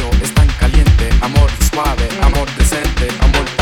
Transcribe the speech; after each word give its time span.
mío 0.00 0.10
es 0.22 0.34
tan 0.34 0.46
caliente, 0.58 1.10
amor 1.20 1.50
suave, 1.70 2.08
amor 2.22 2.48
decente, 2.56 3.08
amor 3.20 3.59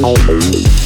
Oh, 0.00 0.77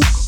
cool. 0.00 0.21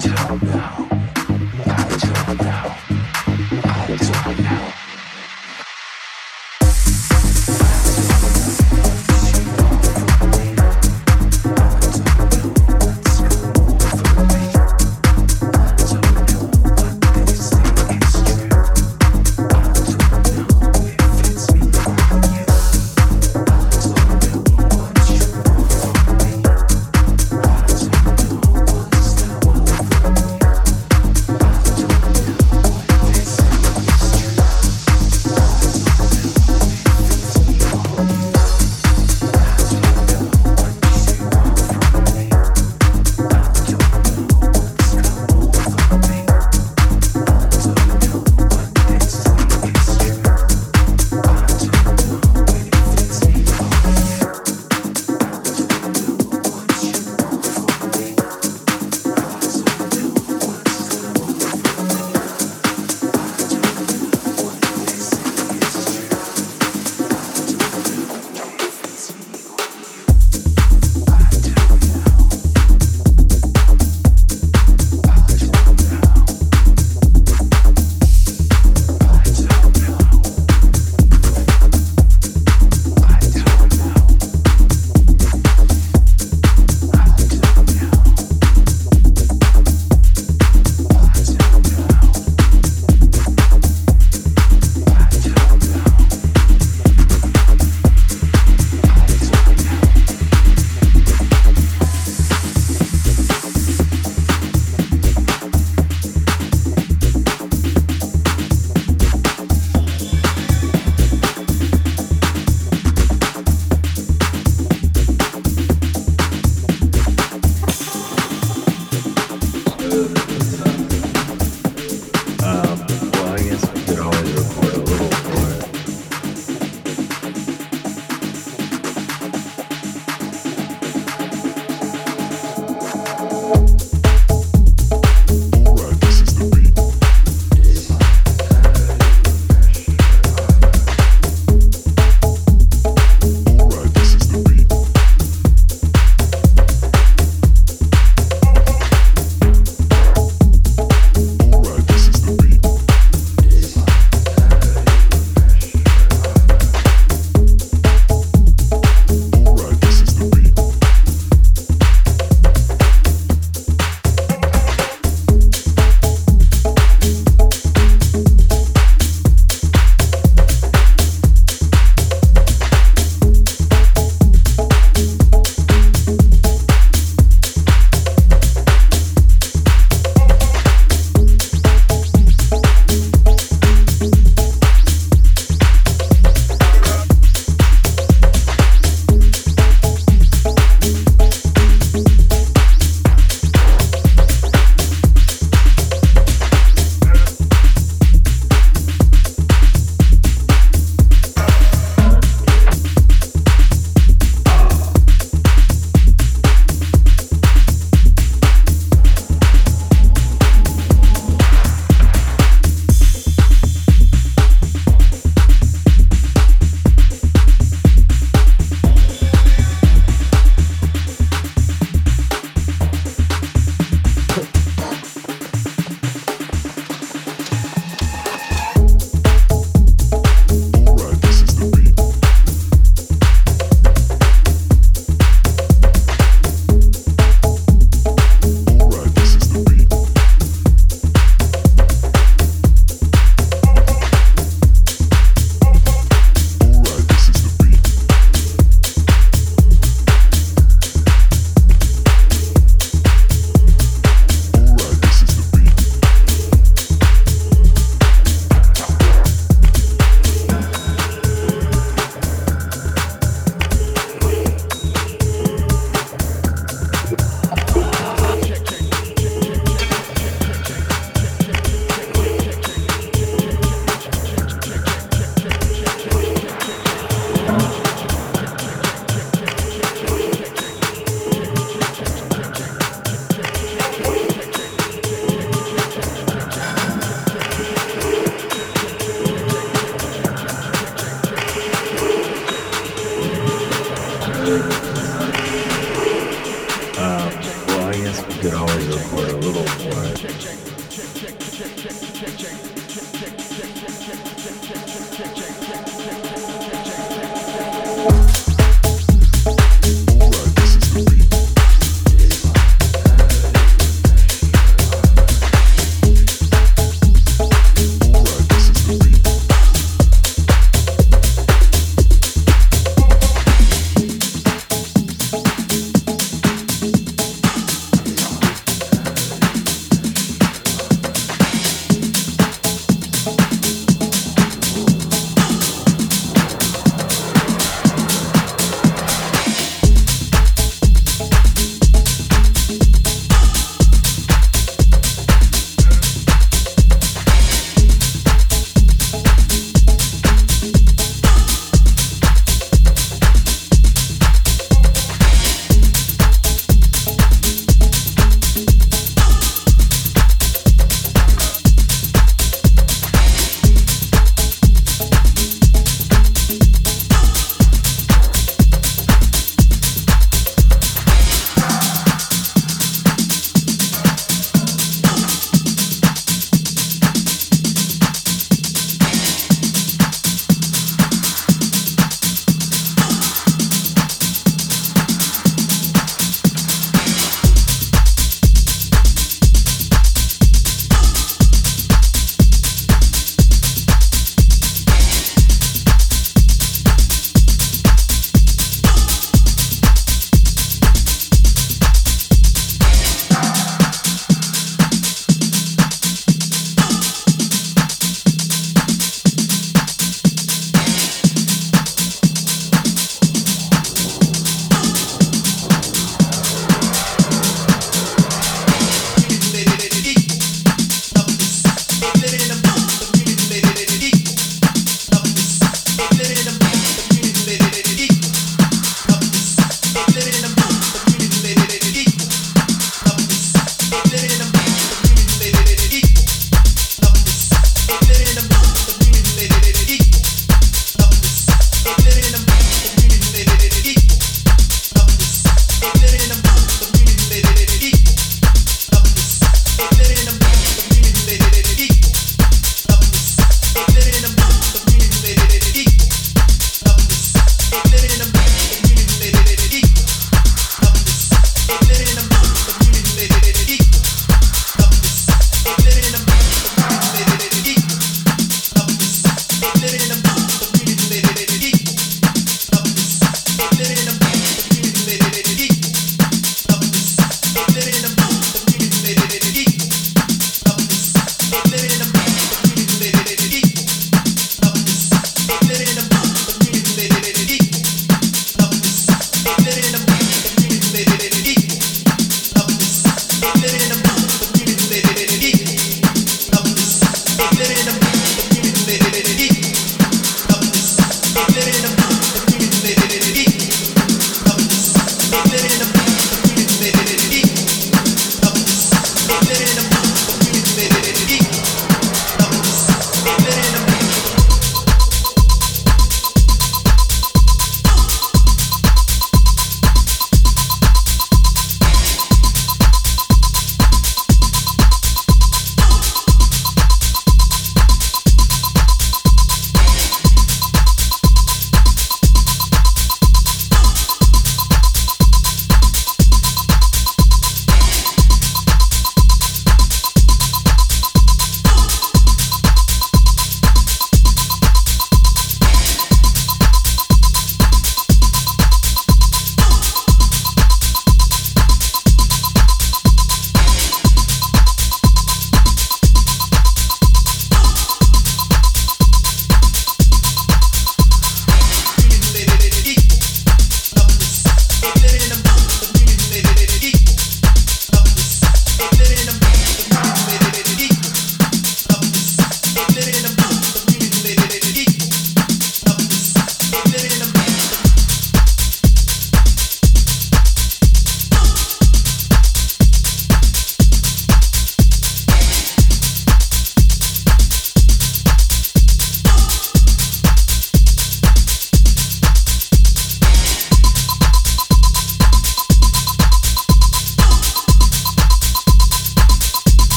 time. 0.00 0.59